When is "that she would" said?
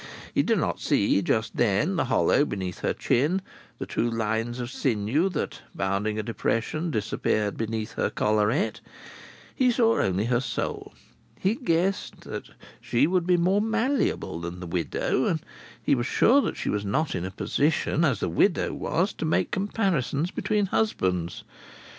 12.21-13.27